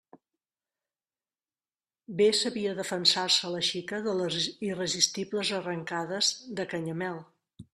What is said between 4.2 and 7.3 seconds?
les irresistibles arrancades de Canyamel!